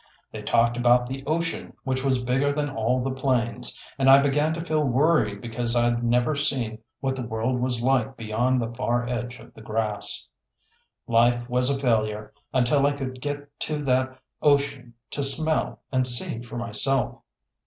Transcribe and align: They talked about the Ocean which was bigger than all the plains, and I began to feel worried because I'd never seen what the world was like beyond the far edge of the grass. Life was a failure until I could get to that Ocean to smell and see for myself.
They 0.31 0.41
talked 0.41 0.77
about 0.77 1.05
the 1.05 1.23
Ocean 1.27 1.73
which 1.83 2.03
was 2.03 2.25
bigger 2.25 2.51
than 2.51 2.71
all 2.71 3.03
the 3.03 3.11
plains, 3.11 3.77
and 3.99 4.09
I 4.09 4.19
began 4.19 4.51
to 4.55 4.65
feel 4.65 4.83
worried 4.83 5.41
because 5.41 5.75
I'd 5.75 6.03
never 6.03 6.35
seen 6.35 6.79
what 7.01 7.15
the 7.15 7.21
world 7.21 7.59
was 7.61 7.83
like 7.83 8.17
beyond 8.17 8.59
the 8.59 8.73
far 8.73 9.07
edge 9.07 9.37
of 9.37 9.53
the 9.53 9.61
grass. 9.61 10.27
Life 11.05 11.47
was 11.47 11.69
a 11.69 11.79
failure 11.79 12.33
until 12.51 12.87
I 12.87 12.93
could 12.93 13.21
get 13.21 13.47
to 13.59 13.83
that 13.83 14.17
Ocean 14.41 14.95
to 15.11 15.23
smell 15.23 15.81
and 15.91 16.07
see 16.07 16.39
for 16.41 16.57
myself. 16.57 17.21